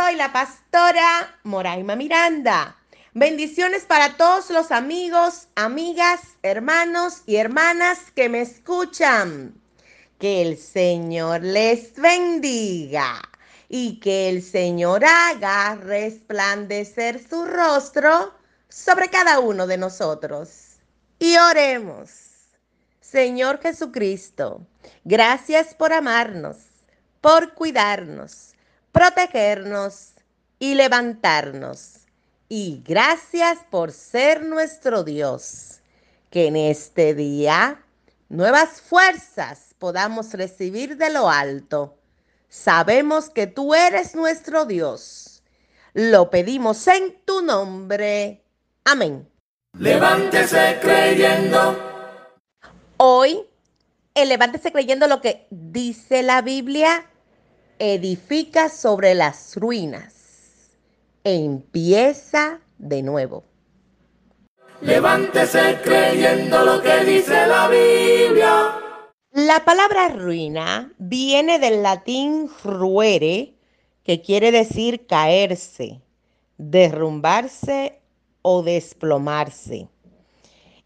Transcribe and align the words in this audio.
Soy 0.00 0.16
la 0.16 0.32
pastora 0.32 1.38
Moraima 1.42 1.94
Miranda. 1.94 2.74
Bendiciones 3.12 3.84
para 3.84 4.16
todos 4.16 4.48
los 4.48 4.70
amigos, 4.70 5.48
amigas, 5.56 6.20
hermanos 6.42 7.22
y 7.26 7.36
hermanas 7.36 7.98
que 8.14 8.30
me 8.30 8.40
escuchan. 8.40 9.60
Que 10.18 10.40
el 10.40 10.56
Señor 10.56 11.42
les 11.42 11.94
bendiga 11.96 13.20
y 13.68 14.00
que 14.00 14.30
el 14.30 14.42
Señor 14.42 15.04
haga 15.04 15.74
resplandecer 15.74 17.20
su 17.22 17.44
rostro 17.44 18.32
sobre 18.70 19.10
cada 19.10 19.38
uno 19.40 19.66
de 19.66 19.76
nosotros. 19.76 20.78
Y 21.18 21.36
oremos. 21.36 22.10
Señor 23.00 23.60
Jesucristo, 23.60 24.66
gracias 25.04 25.74
por 25.74 25.92
amarnos 25.92 26.70
por 27.20 27.52
cuidarnos, 27.54 28.54
protegernos 28.92 30.12
y 30.58 30.74
levantarnos. 30.74 31.94
Y 32.48 32.82
gracias 32.84 33.58
por 33.70 33.92
ser 33.92 34.44
nuestro 34.44 35.04
Dios. 35.04 35.80
Que 36.30 36.46
en 36.46 36.56
este 36.56 37.14
día 37.14 37.82
nuevas 38.28 38.80
fuerzas 38.80 39.74
podamos 39.78 40.32
recibir 40.34 40.96
de 40.96 41.10
lo 41.10 41.28
alto. 41.28 41.96
Sabemos 42.48 43.30
que 43.30 43.46
tú 43.46 43.74
eres 43.74 44.14
nuestro 44.14 44.64
Dios. 44.64 45.42
Lo 45.92 46.30
pedimos 46.30 46.86
en 46.86 47.16
tu 47.24 47.42
nombre. 47.42 48.42
Amén. 48.84 49.28
Levántese 49.78 50.78
creyendo. 50.80 51.78
Hoy, 52.96 53.40
el 54.14 54.28
levántese 54.28 54.72
creyendo 54.72 55.06
lo 55.06 55.20
que 55.20 55.46
dice 55.50 56.22
la 56.22 56.42
Biblia 56.42 57.09
edifica 57.80 58.68
sobre 58.68 59.14
las 59.14 59.56
ruinas 59.56 60.14
e 61.24 61.34
empieza 61.34 62.60
de 62.78 63.02
nuevo. 63.02 63.42
Levántese 64.82 65.78
creyendo 65.82 66.62
lo 66.62 66.82
que 66.82 67.04
dice 67.04 67.46
la 67.46 67.68
Biblia. 67.68 68.74
La 69.32 69.64
palabra 69.64 70.08
ruina 70.08 70.92
viene 70.98 71.58
del 71.58 71.82
latín 71.82 72.50
ruere, 72.62 73.54
que 74.04 74.20
quiere 74.20 74.52
decir 74.52 75.06
caerse, 75.06 76.02
derrumbarse 76.58 77.98
o 78.42 78.62
desplomarse. 78.62 79.88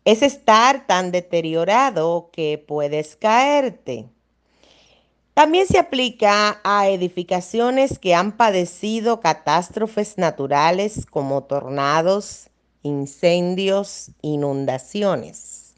Es 0.04 0.22
estar 0.22 0.86
tan 0.86 1.10
deteriorado 1.10 2.30
que 2.32 2.62
puedes 2.64 3.16
caerte. 3.16 4.06
También 5.34 5.66
se 5.66 5.78
aplica 5.80 6.60
a 6.62 6.88
edificaciones 6.88 7.98
que 7.98 8.14
han 8.14 8.36
padecido 8.36 9.18
catástrofes 9.18 10.16
naturales 10.16 11.06
como 11.06 11.42
tornados, 11.42 12.50
incendios, 12.84 14.12
inundaciones. 14.22 15.74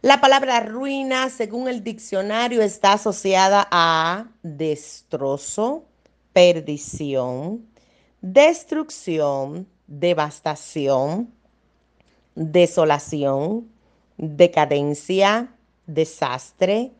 La 0.00 0.20
palabra 0.20 0.60
ruina, 0.60 1.28
según 1.28 1.66
el 1.66 1.82
diccionario, 1.82 2.62
está 2.62 2.92
asociada 2.92 3.66
a 3.72 4.28
destrozo, 4.44 5.84
perdición, 6.32 7.66
destrucción, 8.20 9.66
devastación, 9.88 11.34
desolación, 12.36 13.68
decadencia, 14.18 15.52
desastre, 15.86 16.92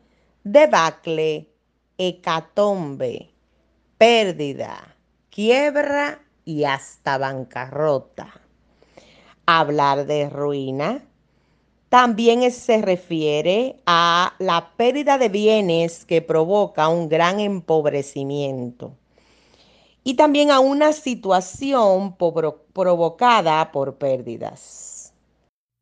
debacle, 0.51 1.49
hecatombe, 1.97 3.29
pérdida, 3.97 4.95
quiebra 5.29 6.19
y 6.45 6.63
hasta 6.63 7.17
bancarrota. 7.17 8.41
Hablar 9.45 10.05
de 10.05 10.29
ruina 10.29 11.01
también 11.89 12.51
se 12.51 12.81
refiere 12.81 13.77
a 13.85 14.33
la 14.39 14.71
pérdida 14.75 15.17
de 15.17 15.29
bienes 15.29 16.05
que 16.05 16.21
provoca 16.21 16.89
un 16.89 17.07
gran 17.07 17.39
empobrecimiento 17.39 18.93
y 20.03 20.15
también 20.15 20.51
a 20.51 20.59
una 20.59 20.93
situación 20.93 22.15
provocada 22.17 23.71
por 23.71 23.95
pérdidas. 23.95 25.13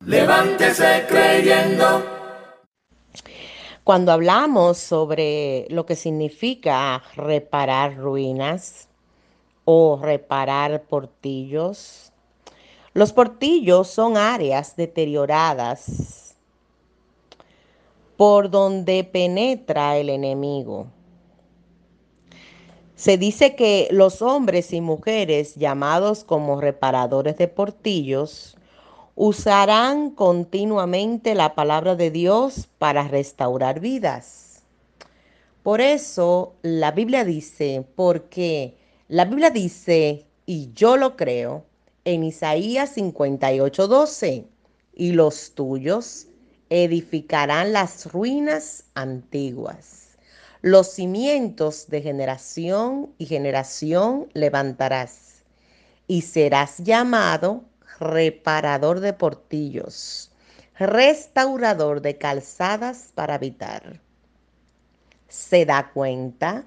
Levántese 0.04 1.06
creyendo 1.08 2.04
cuando 3.86 4.12
hablamos 4.12 4.80
sobre 4.80 5.68
lo 5.70 5.86
que 5.86 5.96
significa 5.96 7.04
reparar 7.16 7.96
ruinas 7.96 8.90
o 9.64 10.00
reparar 10.02 10.86
portillos, 10.86 12.12
los 12.96 13.14
portillos 13.14 13.88
son 13.88 14.18
áreas 14.18 14.76
deterioradas 14.76 16.36
por 18.18 18.50
donde 18.50 19.04
penetra 19.04 19.98
el 19.98 20.10
enemigo. 20.10 20.88
Se 22.96 23.20
dice 23.20 23.56
que 23.56 23.88
los 23.92 24.24
hombres 24.24 24.74
y 24.74 24.82
mujeres 24.82 25.54
llamados 25.58 26.24
como 26.24 26.60
reparadores 26.60 27.38
de 27.38 27.48
portillos 27.48 28.58
usarán 29.16 30.12
continuamente 30.12 31.36
la 31.36 31.56
palabra 31.56 31.96
de 31.96 32.12
Dios 32.12 32.68
para 32.78 33.08
restaurar 33.08 33.80
vidas. 33.80 34.62
Por 35.64 35.82
eso 35.82 36.54
la 36.62 36.92
Biblia 36.92 37.24
dice, 37.24 37.88
porque 37.96 38.76
la 39.08 39.26
Biblia 39.26 39.50
dice, 39.50 40.26
y 40.46 40.72
yo 40.74 40.98
lo 40.98 41.16
creo, 41.16 41.66
en 42.04 42.24
Isaías 42.24 42.92
58, 42.92 43.88
12, 43.88 44.46
y 44.94 45.12
los 45.14 45.56
tuyos 45.56 46.28
edificarán 46.70 47.74
las 47.74 48.12
ruinas 48.12 48.84
antiguas. 48.94 50.18
Los 50.62 50.92
cimientos 50.92 51.88
de 51.88 52.02
generación 52.02 53.12
y 53.18 53.26
generación 53.26 54.28
levantarás, 54.34 55.44
y 56.08 56.22
serás 56.22 56.78
llamado 56.80 57.64
reparador 58.00 59.00
de 59.00 59.14
portillos, 59.14 60.32
restaurador 60.78 62.02
de 62.02 62.18
calzadas 62.18 63.12
para 63.16 63.36
habitar. 63.36 64.02
¿Se 65.28 65.66
da 65.66 65.92
cuenta? 65.94 66.66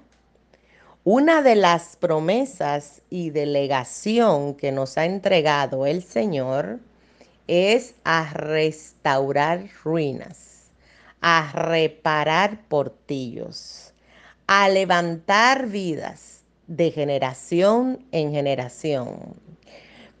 Una 1.03 1.41
de 1.41 1.55
las 1.55 1.95
promesas 1.95 3.01
y 3.09 3.29
delegación 3.29 4.53
que 4.55 4.71
nos 4.71 4.97
ha 4.97 5.05
entregado 5.05 5.85
el 5.85 6.03
Señor 6.03 6.79
es 7.47 7.95
a 8.03 8.31
restaurar 8.33 9.69
ruinas, 9.83 10.71
a 11.21 11.51
reparar 11.51 12.61
portillos, 12.67 13.93
a 14.45 14.69
levantar 14.69 15.67
vidas 15.67 16.43
de 16.67 16.91
generación 16.91 18.05
en 18.11 18.31
generación. 18.31 19.48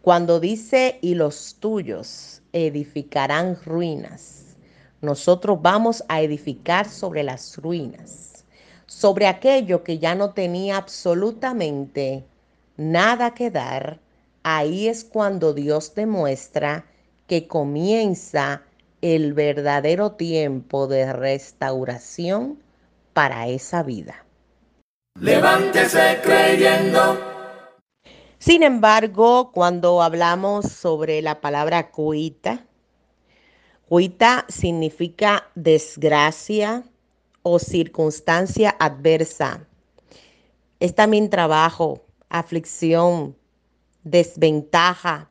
Cuando 0.01 0.39
dice, 0.39 0.97
y 1.01 1.15
los 1.15 1.55
tuyos 1.59 2.41
edificarán 2.53 3.57
ruinas, 3.65 4.55
nosotros 5.01 5.61
vamos 5.61 6.03
a 6.07 6.21
edificar 6.21 6.89
sobre 6.89 7.23
las 7.23 7.57
ruinas, 7.57 8.45
sobre 8.85 9.27
aquello 9.27 9.83
que 9.83 9.99
ya 9.99 10.15
no 10.15 10.31
tenía 10.33 10.77
absolutamente 10.77 12.25
nada 12.77 13.33
que 13.33 13.51
dar. 13.51 13.99
Ahí 14.43 14.87
es 14.87 15.03
cuando 15.03 15.53
Dios 15.53 15.93
demuestra 15.95 16.85
que 17.27 17.47
comienza 17.47 18.63
el 19.01 19.33
verdadero 19.33 20.13
tiempo 20.13 20.87
de 20.87 21.11
restauración 21.13 22.59
para 23.13 23.47
esa 23.47 23.83
vida. 23.83 24.25
Levántese 25.19 26.19
creyendo 26.23 27.28
sin 28.39 28.63
embargo, 28.63 29.51
cuando 29.51 30.01
hablamos 30.01 30.65
sobre 30.65 31.21
la 31.21 31.41
palabra 31.41 31.91
cuita, 31.91 32.65
cuita 33.87 34.45
significa 34.47 35.49
desgracia 35.55 36.83
o 37.43 37.59
circunstancia 37.59 38.75
adversa. 38.79 39.67
Es 40.79 40.95
también 40.95 41.29
trabajo, 41.29 42.01
aflicción, 42.29 43.35
desventaja, 44.03 45.29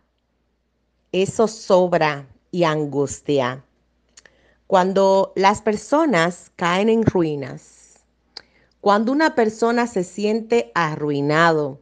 eso 1.11 1.49
sobra 1.49 2.29
y 2.51 2.65
angustia. 2.65 3.65
Cuando 4.67 5.33
las 5.35 5.63
personas 5.63 6.53
caen 6.57 6.91
en 6.91 7.07
ruinas, 7.07 8.05
cuando 8.83 9.13
una 9.13 9.35
persona 9.35 9.87
se 9.87 10.05
siente 10.05 10.71
arruinado, 10.75 11.81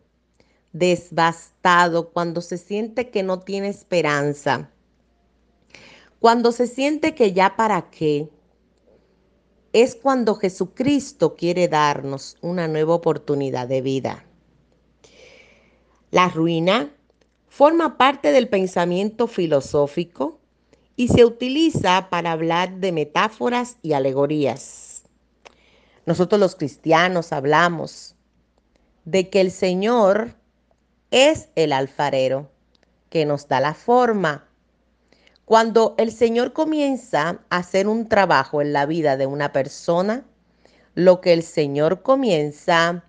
desbastado, 0.79 2.11
cuando 2.11 2.41
se 2.41 2.59
siente 2.59 3.11
que 3.11 3.23
no 3.23 3.41
tiene 3.41 3.69
esperanza, 3.69 4.71
cuando 6.21 6.53
se 6.53 6.67
siente 6.67 7.15
que 7.15 7.33
ya 7.33 7.57
para 7.57 7.91
qué, 7.91 8.29
es 9.73 9.95
cuando 9.95 10.35
Jesucristo 10.35 11.35
quiere 11.35 11.69
darnos 11.69 12.37
una 12.41 12.69
nueva 12.69 12.95
oportunidad 12.95 13.69
de 13.69 13.83
vida. 13.83 14.25
La 16.11 16.29
ruina 16.29 16.95
forma 17.49 17.99
parte 17.99 18.33
del 18.33 18.49
pensamiento 18.49 19.27
filosófico 19.27 20.41
y 20.95 21.09
se 21.09 21.25
utiliza 21.25 22.09
para 22.11 22.33
hablar 22.33 22.77
de 22.81 22.93
metáforas 22.93 23.77
y 23.83 23.93
alegorías. 23.93 25.03
Nosotros 26.07 26.41
los 26.41 26.55
cristianos 26.55 27.33
hablamos 27.33 28.15
de 29.05 29.29
que 29.29 29.41
el 29.41 29.51
Señor 29.51 30.35
es 31.11 31.49
el 31.55 31.73
alfarero 31.73 32.51
que 33.09 33.25
nos 33.25 33.49
da 33.49 33.61
la 33.61 33.75
forma. 33.75 34.49
Cuando 35.45 35.95
el 35.99 36.11
Señor 36.11 36.53
comienza 36.53 37.41
a 37.51 37.57
hacer 37.59 37.87
un 37.87 38.09
trabajo 38.09 38.61
en 38.61 38.73
la 38.73 38.87
vida 38.87 39.17
de 39.17 39.27
una 39.27 39.53
persona, 39.53 40.25
lo 40.95 41.21
que 41.21 41.33
el 41.33 41.43
Señor 41.43 42.03
comienza, 42.03 43.05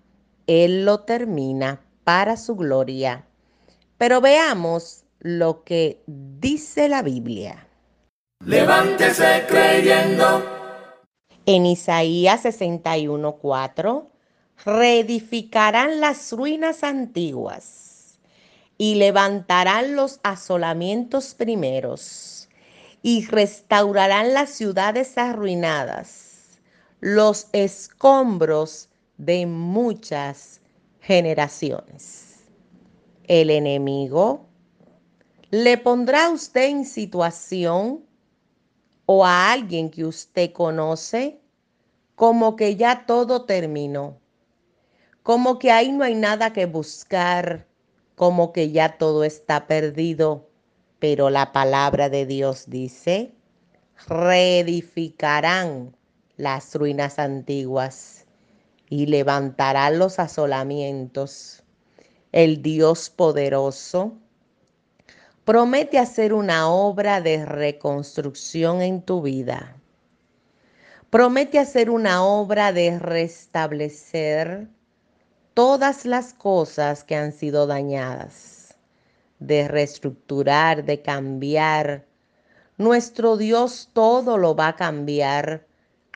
Él 0.45 0.85
lo 0.85 0.99
termina 0.99 1.81
para 2.03 2.37
su 2.37 2.55
gloria. 2.55 3.25
Pero 3.97 4.21
veamos 4.21 5.03
lo 5.19 5.63
que 5.63 6.03
dice 6.05 6.89
la 6.89 7.01
Biblia. 7.01 7.67
Levántese 8.45 9.45
creyendo. 9.47 10.45
En 11.47 11.65
Isaías 11.65 12.43
61:4, 12.43 14.11
reedificarán 14.63 15.99
las 15.99 16.31
ruinas 16.33 16.83
antiguas 16.83 17.86
y 18.77 18.95
levantarán 18.95 19.95
los 19.95 20.19
asolamientos 20.23 21.33
primeros 21.33 22.49
y 23.01 23.25
restaurarán 23.25 24.33
las 24.33 24.49
ciudades 24.49 25.17
arruinadas, 25.17 26.59
los 26.99 27.47
escombros 27.53 28.89
de 29.17 29.45
muchas 29.45 30.61
generaciones. 31.01 32.43
El 33.23 33.49
enemigo 33.49 34.47
le 35.49 35.77
pondrá 35.77 36.25
a 36.25 36.29
usted 36.29 36.65
en 36.65 36.85
situación 36.85 38.05
o 39.05 39.25
a 39.25 39.51
alguien 39.51 39.89
que 39.89 40.05
usted 40.05 40.51
conoce 40.51 41.39
como 42.15 42.55
que 42.55 42.75
ya 42.75 43.05
todo 43.05 43.45
terminó, 43.45 44.19
como 45.23 45.59
que 45.59 45.71
ahí 45.71 45.91
no 45.91 46.03
hay 46.03 46.15
nada 46.15 46.51
que 46.51 46.65
buscar, 46.65 47.66
como 48.17 48.51
que 48.51 48.71
ya 48.71 48.97
todo 48.97 49.23
está 49.23 49.67
perdido. 49.67 50.49
Pero 50.97 51.29
la 51.29 51.53
palabra 51.53 52.09
de 52.09 52.25
Dios 52.25 52.63
dice, 52.67 53.31
reedificarán 54.07 55.95
las 56.35 56.73
ruinas 56.73 57.19
antiguas 57.19 58.25
y 58.89 59.05
levantará 59.05 59.91
los 59.91 60.17
asolamientos. 60.17 61.63
El 62.31 62.63
Dios 62.63 63.11
poderoso 63.11 64.13
promete 65.45 65.99
hacer 65.99 66.33
una 66.33 66.71
obra 66.71 67.21
de 67.21 67.45
reconstrucción 67.45 68.81
en 68.81 69.03
tu 69.03 69.21
vida. 69.21 69.75
Promete 71.11 71.59
hacer 71.59 71.91
una 71.91 72.23
obra 72.23 72.73
de 72.73 72.97
restablecer 72.97 74.69
todas 75.57 76.05
las 76.05 76.35
cosas 76.35 77.03
que 77.03 77.15
han 77.15 77.31
sido 77.31 77.65
dañadas, 77.65 78.75
de 79.39 79.67
reestructurar, 79.67 80.85
de 80.85 81.01
cambiar. 81.01 82.05
Nuestro 82.77 83.37
Dios 83.37 83.89
todo 83.91 84.37
lo 84.37 84.55
va 84.55 84.67
a 84.67 84.75
cambiar 84.75 85.65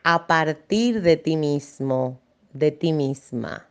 a 0.03 0.27
partir 0.27 1.01
de 1.01 1.17
ti 1.17 1.37
mismo 1.37 2.21
de 2.53 2.69
ti 2.69 2.93
misma. 2.93 3.67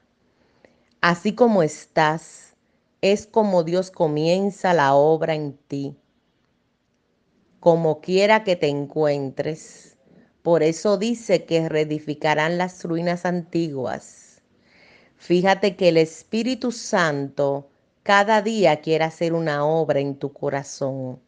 Así 1.00 1.36
como 1.36 1.62
estás, 1.62 2.56
es 3.00 3.28
como 3.28 3.62
Dios 3.62 3.92
comienza 3.92 4.74
la 4.74 4.94
obra 4.94 5.36
en 5.36 5.56
ti. 5.68 5.96
Como 7.60 8.00
quiera 8.00 8.42
que 8.42 8.56
te 8.56 8.66
encuentres. 8.66 9.96
Por 10.42 10.64
eso 10.64 10.96
dice 10.96 11.44
que 11.44 11.68
reedificarán 11.68 12.58
las 12.58 12.82
ruinas 12.84 13.24
antiguas. 13.24 14.29
Fíjate 15.20 15.76
que 15.76 15.90
el 15.90 15.98
Espíritu 15.98 16.72
Santo 16.72 17.68
cada 18.02 18.40
día 18.40 18.80
quiere 18.80 19.04
hacer 19.04 19.34
una 19.34 19.66
obra 19.66 20.00
en 20.00 20.16
tu 20.16 20.32
corazón 20.32 21.20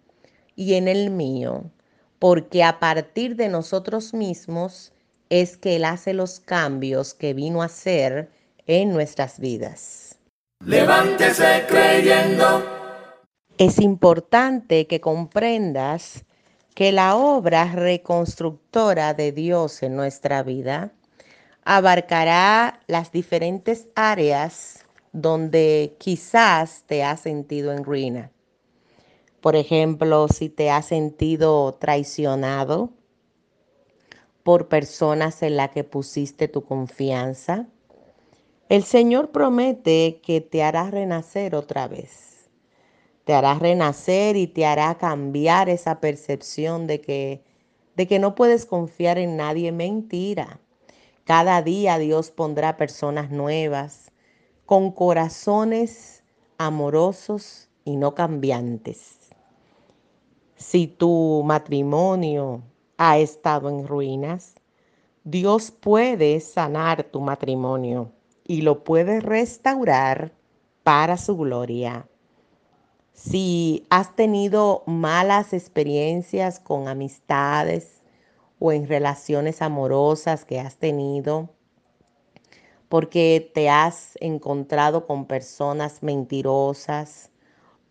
y 0.57 0.75
en 0.75 0.89
el 0.89 1.11
mío, 1.11 1.65
porque 2.19 2.65
a 2.65 2.81
partir 2.81 3.37
de 3.37 3.51
nosotros 3.51 4.15
mismos 4.15 4.93
es 5.29 5.59
que 5.59 5.77
Él 5.77 5.85
hace 5.85 6.15
los 6.15 6.41
cambios 6.41 7.13
que 7.13 7.35
vino 7.35 7.61
a 7.61 7.67
hacer 7.67 8.31
en 8.67 8.95
nuestras 8.95 9.39
vidas. 9.39 10.19
Levántese 10.65 11.65
creyendo. 11.69 12.65
Es 13.59 13.79
importante 13.79 14.87
que 14.87 15.03
comprendas 15.03 16.25
que 16.75 16.93
la 16.93 17.15
obra 17.15 17.71
reconstructora 17.71 19.13
de 19.13 19.33
Dios 19.33 19.83
en 19.83 19.97
nuestra 19.97 20.43
vida 20.43 20.93
abarcará 21.65 22.81
las 22.87 23.13
diferentes 23.13 23.89
áreas 23.95 24.85
donde 25.13 25.97
quizás 25.99 26.85
te 26.87 27.05
has 27.05 27.21
sentido 27.21 27.73
en 27.73 27.85
ruina. 27.85 28.31
Por 29.41 29.57
ejemplo, 29.57 30.29
si 30.29 30.49
te 30.49 30.71
has 30.71 30.87
sentido 30.87 31.75
traicionado, 31.75 32.93
por 34.43 34.69
personas 34.69 35.43
en 35.43 35.57
las 35.57 35.71
que 35.71 35.85
pusiste 35.85 36.49
tu 36.49 36.65
confianza. 36.65 37.67
El 38.69 38.85
Señor 38.85 39.31
promete 39.31 40.21
que 40.23 40.41
te 40.41 40.63
hará 40.63 40.91
renacer 40.91 41.55
otra 41.55 41.89
vez. 41.89 42.51
Te 43.25 43.35
hará 43.35 43.55
renacer 43.55 44.37
y 44.37 44.49
te 44.49 44.67
hará 44.67 44.97
cambiar 44.97 45.69
esa 45.69 46.01
percepción 46.01 46.87
de 46.87 47.01
que, 47.01 47.45
de 47.95 48.09
que 48.09 48.19
no 48.19 48.35
puedes 48.35 48.67
confiar 48.67 49.19
en 49.19 49.37
nadie. 49.37 49.71
Mentira. 49.71 50.59
Cada 51.25 51.63
día 51.63 51.99
Dios 51.99 52.31
pondrá 52.33 52.77
personas 52.77 53.31
nuevas, 53.31 54.11
con 54.67 54.91
corazones 54.91 56.25
amorosos 56.59 57.69
y 57.85 57.97
no 57.97 58.15
cambiantes. 58.15 59.19
Si 60.57 60.87
tu 60.89 61.43
matrimonio 61.45 62.63
ha 62.97 63.19
estado 63.19 63.69
en 63.69 63.87
ruinas, 63.87 64.55
Dios 65.25 65.71
puede 65.71 66.41
sanar 66.41 67.05
tu 67.05 67.21
matrimonio 67.21 68.11
y 68.45 68.63
lo 68.63 68.83
puede 68.83 69.21
restaurar 69.21 70.33
para 70.83 71.17
su 71.17 71.37
gloria. 71.37 72.09
Si 73.13 73.87
has 73.91 74.17
tenido 74.17 74.83
malas 74.87 75.53
experiencias 75.53 76.59
con 76.59 76.89
amistades 76.89 78.02
o 78.65 78.71
en 78.71 78.87
relaciones 78.87 79.61
amorosas 79.61 80.45
que 80.45 80.61
has 80.61 80.77
tenido, 80.77 81.51
porque 82.89 83.51
te 83.53 83.69
has 83.69 84.17
encontrado 84.21 85.05
con 85.05 85.27
personas 85.27 86.01
mentirosas 86.01 87.33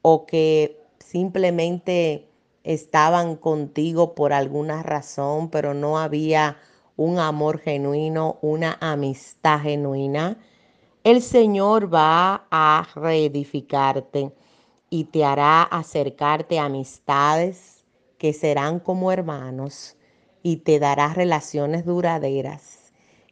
o 0.02 0.26
que 0.26 0.82
simplemente 1.00 2.30
estaban 2.64 3.36
contigo 3.36 4.16
por 4.16 4.32
alguna 4.32 4.82
razón, 4.82 5.50
pero 5.50 5.74
no 5.74 6.00
había 6.00 6.56
un 6.96 7.20
amor 7.20 7.60
genuino, 7.60 8.38
una 8.42 8.78
amistad 8.80 9.60
genuina, 9.60 10.38
el 11.04 11.22
Señor 11.22 11.94
va 11.94 12.48
a 12.50 12.88
reedificarte 12.96 14.32
y 14.90 15.04
te 15.04 15.26
hará 15.26 15.64
acercarte 15.64 16.60
a 16.60 16.66
amistades 16.66 17.84
que 18.18 18.32
serán 18.32 18.80
como 18.80 19.12
hermanos 19.12 19.98
y 20.44 20.58
te 20.58 20.80
dará 20.80 21.14
relaciones 21.14 21.86
duraderas 21.86 22.82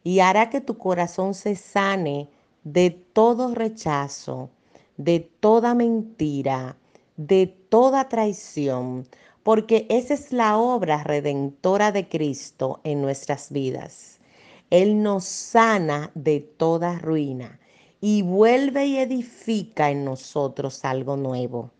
y 0.02 0.20
hará 0.20 0.50
que 0.50 0.60
tu 0.60 0.78
corazón 0.78 1.34
se 1.34 1.56
sane 1.56 2.28
de 2.64 2.90
todo 2.90 3.54
rechazo, 3.54 4.50
de 4.96 5.20
toda 5.20 5.74
mentira, 5.74 6.76
de 7.16 7.46
toda 7.46 8.08
traición, 8.08 9.06
porque 9.42 9.86
esa 9.90 10.14
es 10.14 10.32
la 10.32 10.58
obra 10.58 11.02
redentora 11.02 11.92
de 11.92 12.08
Cristo 12.08 12.80
en 12.84 13.02
nuestras 13.02 13.50
vidas. 13.50 14.20
Él 14.70 15.02
nos 15.02 15.24
sana 15.24 16.10
de 16.14 16.40
toda 16.40 16.98
ruina 16.98 17.58
y 18.00 18.22
vuelve 18.22 18.86
y 18.86 18.98
edifica 18.98 19.90
en 19.90 20.04
nosotros 20.04 20.84
algo 20.84 21.16
nuevo. 21.16 21.70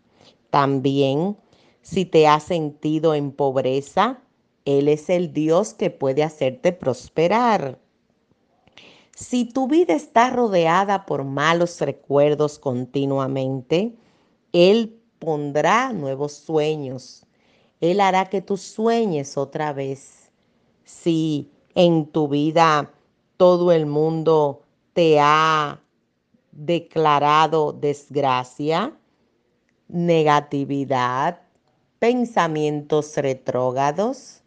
También, 0.49 1.37
si 1.81 2.05
te 2.05 2.27
has 2.27 2.43
sentido 2.43 3.15
en 3.15 3.31
pobreza, 3.31 4.19
Él 4.65 4.87
es 4.87 5.09
el 5.09 5.33
Dios 5.33 5.73
que 5.73 5.89
puede 5.89 6.23
hacerte 6.23 6.71
prosperar. 6.71 7.79
Si 9.15 9.45
tu 9.45 9.67
vida 9.67 9.93
está 9.93 10.29
rodeada 10.29 11.05
por 11.05 11.23
malos 11.23 11.79
recuerdos 11.81 12.59
continuamente, 12.59 13.95
Él 14.51 14.99
pondrá 15.19 15.93
nuevos 15.93 16.33
sueños. 16.33 17.25
Él 17.79 17.99
hará 17.99 18.29
que 18.29 18.41
tú 18.41 18.57
sueñes 18.57 19.37
otra 19.37 19.73
vez. 19.73 20.31
Si 20.83 21.51
en 21.75 22.05
tu 22.05 22.27
vida 22.27 22.91
todo 23.37 23.71
el 23.71 23.85
mundo 23.85 24.61
te 24.93 25.19
ha 25.19 25.81
declarado 26.51 27.73
desgracia, 27.73 28.97
negatividad, 29.87 31.41
pensamientos 31.99 33.15
retrógados, 33.17 34.40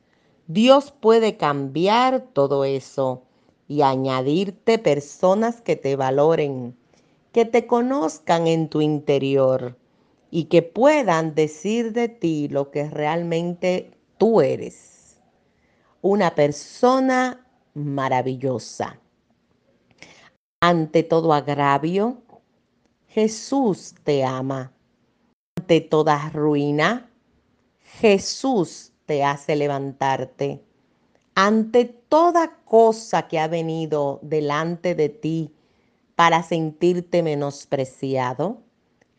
Dios 0.46 0.92
puede 0.92 1.36
cambiar 1.38 2.20
todo 2.32 2.64
eso 2.64 3.22
y 3.66 3.80
añadirte 3.80 4.78
personas 4.78 5.62
que 5.62 5.74
te 5.74 5.96
valoren, 5.96 6.76
que 7.32 7.46
te 7.46 7.66
conozcan 7.66 8.46
en 8.46 8.68
tu 8.68 8.82
interior 8.82 9.78
y 10.30 10.44
que 10.44 10.62
puedan 10.62 11.34
decir 11.34 11.92
de 11.92 12.08
ti 12.08 12.48
lo 12.48 12.70
que 12.70 12.90
realmente 12.90 13.96
tú 14.18 14.42
eres. 14.42 15.18
Una 16.02 16.34
persona 16.34 17.46
maravillosa. 17.72 19.00
Ante 20.60 21.02
todo 21.02 21.32
agravio, 21.32 22.22
Jesús 23.08 23.94
te 24.02 24.24
ama. 24.24 24.72
Ante 25.56 25.80
toda 25.80 26.28
ruina, 26.30 27.10
Jesús 28.00 28.93
te 29.06 29.24
hace 29.24 29.56
levantarte 29.56 30.60
ante 31.34 31.84
toda 31.84 32.58
cosa 32.64 33.26
que 33.26 33.40
ha 33.40 33.48
venido 33.48 34.20
delante 34.22 34.94
de 34.94 35.08
ti 35.08 35.50
para 36.14 36.44
sentirte 36.44 37.24
menospreciado, 37.24 38.58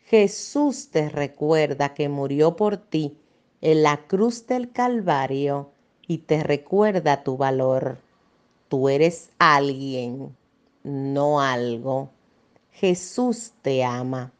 Jesús 0.06 0.88
te 0.90 1.10
recuerda 1.10 1.92
que 1.92 2.08
murió 2.08 2.56
por 2.56 2.78
ti 2.78 3.18
en 3.60 3.82
la 3.82 4.06
cruz 4.06 4.46
del 4.46 4.72
Calvario 4.72 5.70
y 6.06 6.18
te 6.18 6.42
recuerda 6.42 7.22
tu 7.22 7.36
valor. 7.36 7.98
Tú 8.68 8.88
eres 8.88 9.28
alguien, 9.38 10.34
no 10.84 11.40
algo. 11.40 12.08
Jesús 12.72 13.52
te 13.60 13.84
ama 13.84 14.32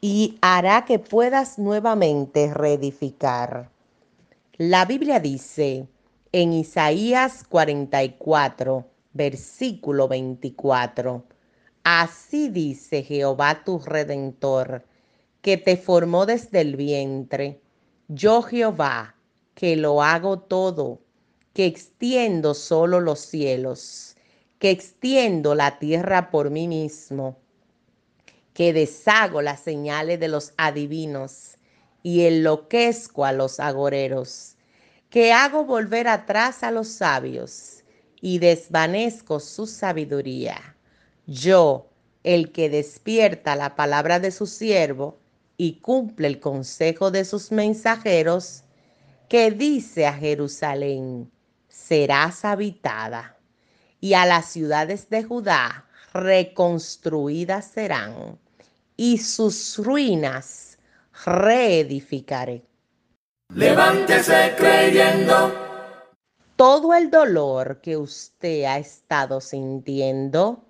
y 0.00 0.36
hará 0.42 0.84
que 0.84 0.98
puedas 0.98 1.58
nuevamente 1.58 2.52
reedificar. 2.52 3.70
La 4.60 4.86
Biblia 4.86 5.20
dice, 5.20 5.86
en 6.32 6.52
Isaías 6.52 7.44
44, 7.48 8.90
versículo 9.12 10.08
24. 10.08 11.24
Así 11.84 12.48
dice 12.48 13.04
Jehová 13.04 13.62
tu 13.62 13.78
redentor, 13.78 14.84
que 15.42 15.58
te 15.58 15.76
formó 15.76 16.26
desde 16.26 16.60
el 16.60 16.74
vientre. 16.74 17.60
Yo 18.08 18.42
Jehová, 18.42 19.14
que 19.54 19.76
lo 19.76 20.02
hago 20.02 20.40
todo, 20.40 21.02
que 21.52 21.66
extiendo 21.66 22.52
solo 22.52 22.98
los 22.98 23.20
cielos, 23.20 24.16
que 24.58 24.70
extiendo 24.70 25.54
la 25.54 25.78
tierra 25.78 26.32
por 26.32 26.50
mí 26.50 26.66
mismo, 26.66 27.36
que 28.54 28.72
deshago 28.72 29.40
las 29.40 29.60
señales 29.60 30.18
de 30.18 30.26
los 30.26 30.52
adivinos 30.56 31.57
y 32.02 32.26
enloquezco 32.26 33.24
a 33.24 33.32
los 33.32 33.60
agoreros. 33.60 34.56
Que 35.10 35.32
hago 35.32 35.64
volver 35.64 36.08
atrás 36.08 36.62
a 36.62 36.70
los 36.70 36.88
sabios 36.88 37.82
y 38.20 38.38
desvanezco 38.38 39.40
su 39.40 39.66
sabiduría. 39.66 40.76
Yo, 41.26 41.88
el 42.24 42.52
que 42.52 42.68
despierta 42.68 43.56
la 43.56 43.74
palabra 43.74 44.20
de 44.20 44.30
su 44.30 44.46
siervo 44.46 45.18
y 45.56 45.80
cumple 45.80 46.28
el 46.28 46.40
consejo 46.40 47.10
de 47.10 47.24
sus 47.24 47.52
mensajeros, 47.52 48.64
que 49.28 49.50
dice 49.50 50.06
a 50.06 50.12
Jerusalén, 50.12 51.30
serás 51.68 52.44
habitada, 52.44 53.36
y 54.00 54.14
a 54.14 54.24
las 54.26 54.46
ciudades 54.46 55.08
de 55.10 55.24
Judá 55.24 55.86
reconstruidas 56.12 57.66
serán, 57.66 58.38
y 58.96 59.18
sus 59.18 59.78
ruinas 59.78 60.67
reedificaré. 61.24 62.64
Levántese 63.54 64.54
creyendo. 64.56 65.52
Todo 66.56 66.94
el 66.94 67.10
dolor 67.10 67.80
que 67.80 67.96
usted 67.96 68.64
ha 68.64 68.78
estado 68.78 69.40
sintiendo 69.40 70.64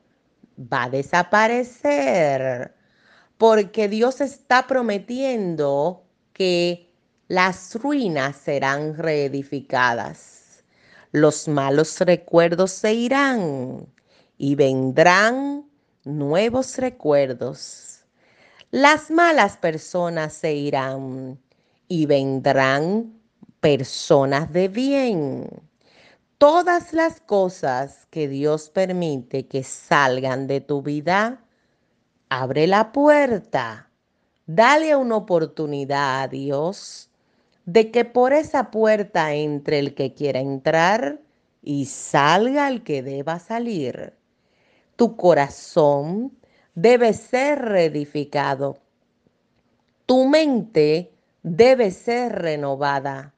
va 0.59 0.85
a 0.85 0.90
desaparecer 0.90 2.75
porque 3.38 3.88
Dios 3.88 4.21
está 4.21 4.67
prometiendo 4.67 6.05
que 6.33 6.93
las 7.28 7.75
ruinas 7.76 8.37
serán 8.37 8.97
reedificadas. 8.97 10.64
Los 11.12 11.49
malos 11.49 11.99
recuerdos 12.00 12.73
se 12.73 12.93
irán 12.93 13.87
y 14.37 14.55
vendrán 14.57 15.64
nuevos 16.05 16.76
recuerdos. 16.78 17.88
Las 18.71 19.11
malas 19.11 19.57
personas 19.57 20.35
se 20.35 20.53
irán 20.53 21.41
y 21.89 22.05
vendrán 22.05 23.19
personas 23.61 24.53
de 24.53 24.69
bien. 24.69 25.49
Todas 26.37 26.93
las 26.93 27.19
cosas 27.23 28.07
que 28.11 28.29
Dios 28.29 28.69
permite 28.69 29.47
que 29.47 29.63
salgan 29.63 30.47
de 30.47 30.61
tu 30.61 30.83
vida, 30.83 31.43
abre 32.29 32.67
la 32.67 32.93
puerta, 32.93 33.89
dale 34.47 34.95
una 34.97 35.17
oportunidad 35.17 36.25
a 36.25 36.29
Dios 36.29 37.09
de 37.65 37.91
que 37.91 38.05
por 38.05 38.35
esa 38.35 38.71
puerta 38.71 39.33
entre 39.33 39.79
el 39.79 39.95
que 39.95 40.13
quiera 40.13 40.41
entrar 40.41 41.23
y 41.63 41.87
salga 41.87 42.69
el 42.69 42.83
que 42.83 43.03
deba 43.03 43.39
salir. 43.39 44.13
Tu 44.97 45.17
corazón 45.17 46.37
debe 46.80 47.12
ser 47.12 47.58
reedificado. 47.58 48.78
Tu 50.06 50.28
mente 50.28 51.12
debe 51.42 51.90
ser 51.90 52.30
renovada. 52.30 53.35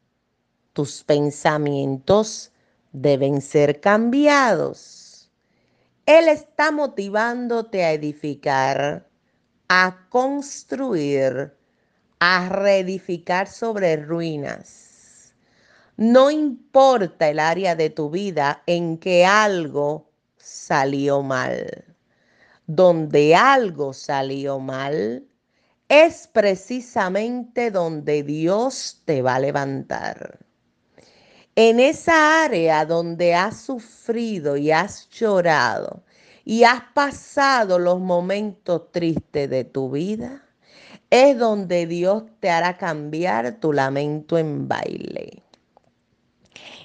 Tus 0.75 1.03
pensamientos 1.03 2.53
deben 2.93 3.41
ser 3.41 3.81
cambiados. 3.81 5.31
Él 6.05 6.29
está 6.29 6.71
motivándote 6.71 7.83
a 7.83 7.93
edificar, 7.93 9.09
a 9.69 10.07
construir, 10.11 11.55
a 12.19 12.49
reedificar 12.51 13.49
sobre 13.49 13.97
ruinas. 13.97 15.33
No 15.97 16.31
importa 16.31 17.31
el 17.31 17.39
área 17.39 17.75
de 17.75 17.89
tu 17.89 18.11
vida 18.11 18.63
en 18.67 18.99
que 18.99 19.25
algo 19.25 20.11
salió 20.37 21.23
mal. 21.23 21.90
Donde 22.73 23.35
algo 23.35 23.93
salió 23.93 24.61
mal, 24.61 25.27
es 25.89 26.29
precisamente 26.29 27.73
donde 27.73 28.23
Dios 28.23 29.03
te 29.05 29.23
va 29.23 29.35
a 29.35 29.41
levantar. 29.41 30.39
En 31.57 31.81
esa 31.81 32.45
área 32.45 32.87
donde 32.87 33.35
has 33.35 33.61
sufrido 33.61 34.57
y 34.57 34.71
has 34.71 35.11
llorado 35.11 36.05
y 36.45 36.63
has 36.63 36.81
pasado 36.95 37.81
los 37.81 37.99
momentos 37.99 38.93
tristes 38.93 39.51
de 39.51 39.65
tu 39.65 39.91
vida, 39.91 40.41
es 41.11 41.37
donde 41.37 41.89
Dios 41.89 42.23
te 42.39 42.51
hará 42.51 42.79
cambiar 42.79 43.59
tu 43.59 43.73
lamento 43.73 44.39
en 44.39 44.69
baile. 44.69 45.43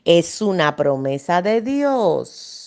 Es 0.03 0.41
una 0.41 0.75
promesa 0.75 1.43
de 1.43 1.61
Dios. 1.61 2.64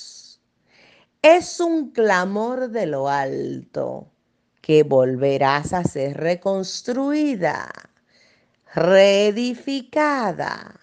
Es 1.30 1.60
un 1.60 1.90
clamor 1.90 2.70
de 2.70 2.86
lo 2.86 3.10
alto 3.10 4.10
que 4.62 4.82
volverás 4.82 5.74
a 5.74 5.84
ser 5.84 6.16
reconstruida, 6.16 7.68
reedificada, 8.74 10.74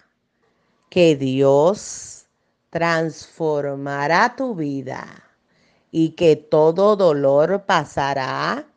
que 0.88 1.16
Dios 1.16 2.26
transformará 2.70 4.36
tu 4.36 4.54
vida 4.54 5.04
y 5.90 6.10
que 6.10 6.36
todo 6.36 6.94
dolor 6.94 7.64
pasará 7.66 8.68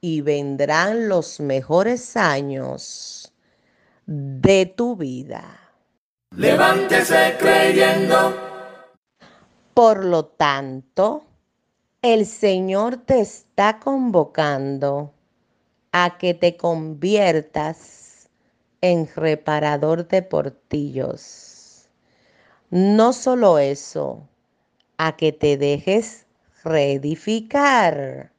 y 0.00 0.20
vendrán 0.20 1.08
los 1.08 1.40
mejores 1.40 2.16
años 2.16 3.32
de 4.06 4.66
tu 4.66 4.94
vida. 4.94 5.58
Levántese 6.36 7.34
creyendo. 7.36 8.55
Por 9.76 10.06
lo 10.06 10.24
tanto, 10.24 11.26
El 12.00 12.24
Señor 12.24 12.96
te 12.96 13.20
está 13.20 13.78
convocando 13.78 15.12
a 15.92 16.16
que 16.16 16.32
te 16.32 16.56
conviertas 16.56 18.30
en 18.80 19.06
reparador 19.14 20.08
de 20.08 20.22
portillos. 20.22 21.90
No 22.70 23.12
solo 23.12 23.58
eso, 23.58 24.26
a 24.96 25.14
que 25.14 25.32
te 25.32 25.58
dejes 25.58 26.24
reedificar, 26.64 28.32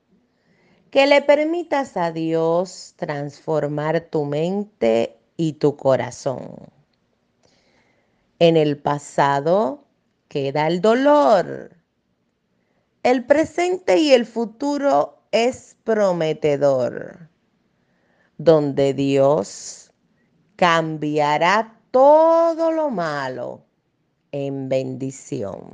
que 0.89 1.05
le 1.05 1.21
permitas 1.21 1.97
a 1.97 2.11
Dios 2.11 2.95
transformar 2.95 3.99
tu 4.09 4.25
mente 4.25 5.19
y 5.37 5.53
tu 5.53 5.75
corazón. 5.77 6.49
En 8.39 8.57
el 8.57 8.79
pasado 8.79 9.86
queda 10.27 10.67
el 10.67 10.81
dolor, 10.81 11.77
el 13.03 13.25
presente 13.25 13.97
y 13.97 14.11
el 14.11 14.25
futuro 14.25 15.23
es 15.31 15.77
prometedor, 15.83 17.29
donde 18.37 18.93
Dios 18.93 19.91
cambiará 20.55 21.79
todo 21.91 22.71
lo 22.71 22.89
malo 22.89 23.65
en 24.31 24.69
bendición, 24.69 25.69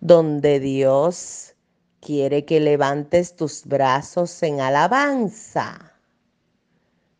donde 0.00 0.60
Dios 0.60 1.54
quiere 2.00 2.44
que 2.44 2.60
levantes 2.60 3.36
tus 3.36 3.64
brazos 3.64 4.42
en 4.42 4.60
alabanza. 4.60 5.92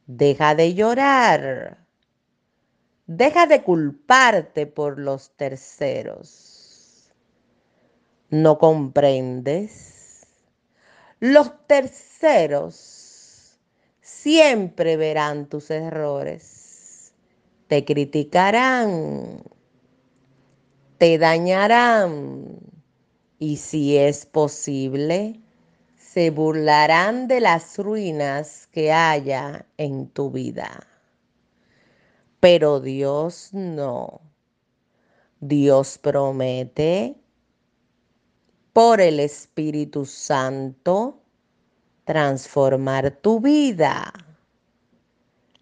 Deja 0.06 0.54
de 0.54 0.74
llorar. 0.74 1.81
Deja 3.14 3.46
de 3.46 3.62
culparte 3.62 4.66
por 4.66 4.98
los 4.98 5.36
terceros 5.36 6.52
no 8.32 8.56
comprendes. 8.56 10.26
Los 11.20 11.52
terceros 11.66 13.60
siempre 14.00 14.96
verán 14.96 15.46
tus 15.46 15.70
errores, 15.70 17.12
te 17.68 17.84
criticarán, 17.84 19.42
te 20.96 21.18
dañarán 21.18 22.58
y 23.38 23.58
si 23.58 23.98
es 23.98 24.24
posible, 24.24 25.38
se 25.98 26.30
burlarán 26.30 27.28
de 27.28 27.40
las 27.40 27.76
ruinas 27.76 28.66
que 28.72 28.92
haya 28.92 29.66
en 29.76 30.08
tu 30.08 30.30
vida. 30.30 30.91
Pero 32.42 32.80
Dios 32.80 33.50
no. 33.52 34.20
Dios 35.38 35.96
promete 35.96 37.14
por 38.72 39.00
el 39.00 39.20
Espíritu 39.20 40.04
Santo 40.06 41.22
transformar 42.02 43.12
tu 43.12 43.38
vida, 43.38 44.12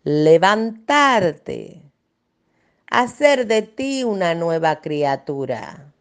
levantarte, 0.04 1.82
hacer 2.86 3.46
de 3.46 3.60
ti 3.60 4.02
una 4.02 4.34
nueva 4.34 4.80
criatura, 4.80 5.92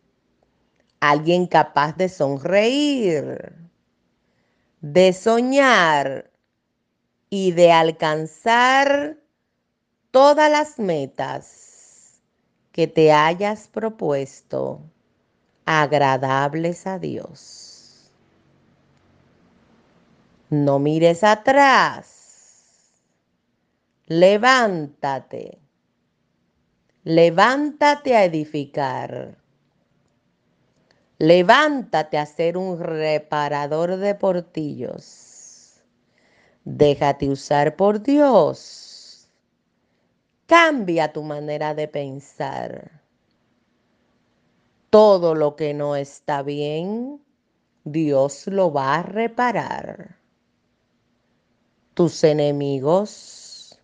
alguien 1.01 1.45
capaz 1.45 1.97
de 1.97 2.07
sonreír, 2.07 3.53
de 4.79 5.11
soñar 5.11 6.31
y 7.29 7.51
de 7.51 7.73
alcanzar 7.73 9.18
todas 10.19 10.51
las 10.51 10.77
metas 10.79 12.19
que 12.73 12.87
te 12.87 13.13
hayas 13.13 13.69
propuesto 13.69 14.81
agradables 15.65 16.85
a 16.87 16.99
Dios. 16.99 18.11
No 20.49 20.77
mires 20.77 21.23
atrás. 21.23 22.91
Levántate. 24.07 25.57
Levántate 27.05 28.17
a 28.17 28.25
edificar. 28.25 29.37
Levántate 31.17 32.17
a 32.17 32.25
ser 32.25 32.57
un 32.57 32.77
reparador 32.77 33.95
de 33.95 34.15
portillos. 34.15 35.81
Déjate 36.65 37.29
usar 37.29 37.77
por 37.77 38.03
Dios. 38.03 38.88
Cambia 40.49 41.13
tu 41.13 41.21
manera 41.21 41.75
de 41.75 41.87
pensar 41.87 42.89
todo 44.89 45.35
lo 45.35 45.55
que 45.55 45.75
no 45.75 45.95
está 45.95 46.41
bien, 46.41 47.21
Dios 47.83 48.47
lo 48.47 48.73
va 48.73 48.95
a 48.95 49.03
reparar. 49.03 50.17
Tus 51.93 52.23
enemigos 52.23 53.79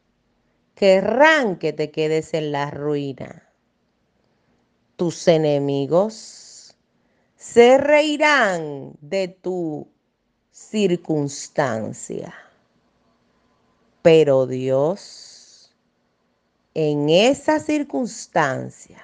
querrán 0.73 1.57
que 1.57 1.71
te 1.71 1.91
quedes 1.91 2.33
en 2.33 2.51
la 2.51 2.71
ruina. 2.71 3.47
Tus 4.95 5.27
enemigos 5.27 6.75
se 7.35 7.77
reirán 7.77 8.93
de 9.01 9.27
tu 9.27 9.87
circunstancia. 10.49 12.33
Pero 14.01 14.47
Dios, 14.47 15.34
en 16.75 17.09
esa 17.09 17.59
circunstancia, 17.59 19.01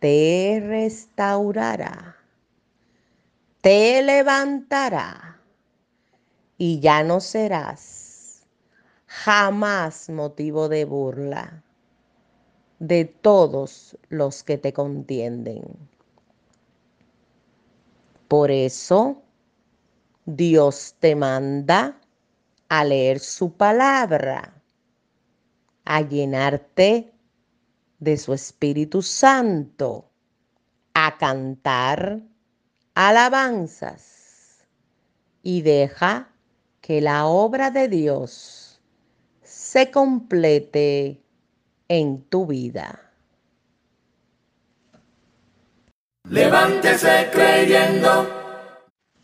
te 0.00 0.60
restaurará, 0.62 2.16
te 3.60 4.02
levantará 4.02 5.40
y 6.58 6.80
ya 6.80 7.04
no 7.04 7.20
serás 7.20 8.42
jamás 9.06 10.10
motivo 10.10 10.68
de 10.68 10.84
burla 10.84 11.62
de 12.80 13.04
todos 13.04 13.96
los 14.08 14.42
que 14.42 14.58
te 14.58 14.72
contienden. 14.72 15.62
Por 18.26 18.50
eso 18.50 19.22
Dios 20.26 20.96
te 20.98 21.14
manda 21.14 21.96
a 22.68 22.84
leer 22.84 23.20
su 23.20 23.52
palabra, 23.52 24.63
a 25.84 26.00
llenarte 26.00 27.12
de 27.98 28.16
su 28.16 28.32
Espíritu 28.32 29.02
Santo 29.02 30.10
a 30.94 31.16
cantar 31.18 32.20
alabanzas 32.94 34.64
y 35.42 35.62
deja 35.62 36.30
que 36.80 37.00
la 37.00 37.26
obra 37.26 37.70
de 37.70 37.88
Dios 37.88 38.80
se 39.42 39.90
complete 39.90 41.22
en 41.88 42.22
tu 42.24 42.46
vida. 42.46 43.00
Levántese 46.28 47.28
creyendo. 47.32 48.28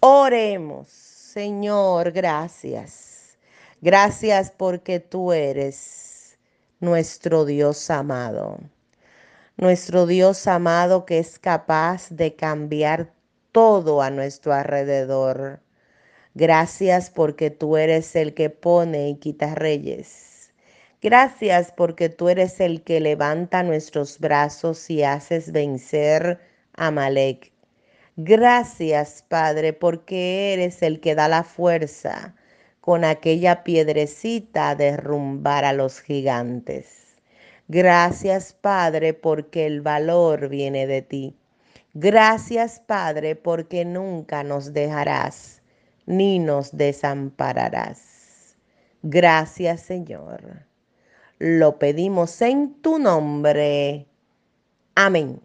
Oremos, 0.00 0.88
Señor, 0.88 2.12
gracias. 2.12 3.38
Gracias 3.80 4.50
porque 4.50 5.00
tú 5.00 5.32
eres 5.32 6.09
nuestro 6.80 7.44
Dios 7.44 7.90
amado. 7.90 8.58
Nuestro 9.58 10.06
Dios 10.06 10.46
amado 10.46 11.04
que 11.04 11.18
es 11.18 11.38
capaz 11.38 12.08
de 12.08 12.34
cambiar 12.34 13.12
todo 13.52 14.00
a 14.00 14.08
nuestro 14.08 14.54
alrededor. 14.54 15.60
Gracias 16.34 17.10
porque 17.10 17.50
tú 17.50 17.76
eres 17.76 18.16
el 18.16 18.32
que 18.32 18.48
pone 18.48 19.10
y 19.10 19.16
quita 19.16 19.54
reyes. 19.54 20.54
Gracias 21.02 21.70
porque 21.70 22.08
tú 22.08 22.30
eres 22.30 22.60
el 22.60 22.82
que 22.82 23.00
levanta 23.00 23.62
nuestros 23.62 24.18
brazos 24.18 24.88
y 24.88 25.02
haces 25.02 25.52
vencer 25.52 26.40
a 26.72 26.90
Malek. 26.90 27.52
Gracias, 28.16 29.22
Padre, 29.28 29.74
porque 29.74 30.54
eres 30.54 30.82
el 30.82 31.00
que 31.00 31.14
da 31.14 31.28
la 31.28 31.44
fuerza 31.44 32.34
con 32.90 33.04
aquella 33.04 33.62
piedrecita 33.62 34.74
derrumbar 34.74 35.64
a 35.64 35.72
los 35.72 36.00
gigantes. 36.00 37.20
Gracias, 37.68 38.52
Padre, 38.52 39.14
porque 39.14 39.64
el 39.66 39.80
valor 39.80 40.48
viene 40.48 40.88
de 40.88 41.00
ti. 41.00 41.36
Gracias, 41.94 42.80
Padre, 42.80 43.36
porque 43.36 43.84
nunca 43.84 44.42
nos 44.42 44.72
dejarás 44.72 45.62
ni 46.06 46.40
nos 46.40 46.76
desampararás. 46.76 48.56
Gracias, 49.04 49.82
Señor. 49.82 50.66
Lo 51.38 51.78
pedimos 51.78 52.42
en 52.42 52.74
tu 52.82 52.98
nombre. 52.98 54.08
Amén. 54.96 55.40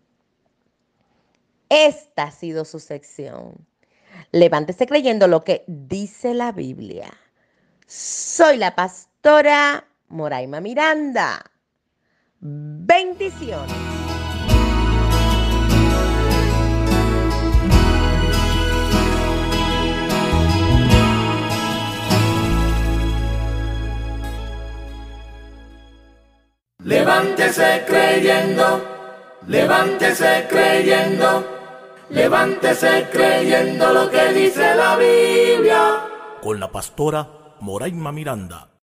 Esta 1.69 2.23
ha 2.23 2.31
sido 2.31 2.65
su 2.65 2.79
sección. 2.79 3.67
Levántese 4.31 4.88
creyendo 4.88 5.27
lo 5.27 5.43
que 5.43 5.63
dice 5.67 6.34
la 6.34 6.51
Biblia. 6.51 7.13
Soy 7.87 8.57
la 8.57 8.73
pastora 8.73 9.85
Moraima 10.07 10.59
Miranda. 10.59 11.39
Bendiciones. 12.39 13.71
Levántese 26.79 27.83
creyendo, 27.87 28.83
levántese 29.47 30.47
creyendo, 30.49 31.45
levántese 32.09 33.07
creyendo 33.11 33.93
lo 33.93 34.09
que 34.09 34.33
dice 34.33 34.75
la 34.75 34.95
Biblia. 34.95 36.05
Con 36.41 36.59
la 36.59 36.71
pastora 36.71 37.44
Moraima 37.61 38.11
Miranda. 38.11 38.74